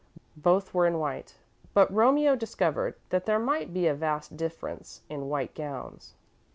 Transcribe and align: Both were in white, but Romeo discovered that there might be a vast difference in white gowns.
Both 0.35 0.73
were 0.73 0.87
in 0.87 0.97
white, 0.97 1.37
but 1.75 1.93
Romeo 1.93 2.35
discovered 2.35 2.95
that 3.09 3.27
there 3.27 3.37
might 3.37 3.71
be 3.71 3.85
a 3.85 3.93
vast 3.93 4.35
difference 4.35 5.03
in 5.09 5.29
white 5.29 5.53
gowns. 5.53 6.15